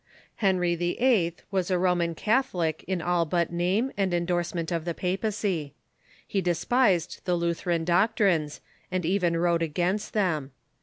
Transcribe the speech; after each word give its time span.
Henry 0.37 0.73
VIII. 0.75 1.35
was 1.51 1.69
a 1.69 1.77
Roman 1.77 2.15
Catholic 2.15 2.83
in 2.87 3.03
all 3.03 3.23
but 3.23 3.53
name 3.53 3.91
and 3.95 4.15
endorsement 4.15 4.71
of 4.71 4.83
the 4.83 4.95
papac}^ 4.95 5.73
He 6.27 6.41
despised 6.41 7.21
the 7.25 7.35
Lutheran 7.35 7.85
doctrines, 7.85 8.61
and 8.91 9.05
even 9.05 9.35
Avrote 9.35 9.61
against 9.61 10.13
them. 10.13 10.53